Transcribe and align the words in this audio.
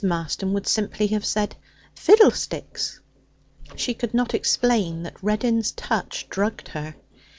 Marston 0.03 0.51
would 0.53 0.65
simply 0.65 1.05
have 1.05 1.23
said 1.23 1.55
'Fiddlesticks!' 1.93 2.99
She 3.75 3.93
could 3.93 4.15
not 4.15 4.33
explain 4.33 5.03
that 5.03 5.21
Reddin's 5.21 5.73
touch 5.73 6.27
drugged 6.27 6.69
her. 6.69 6.95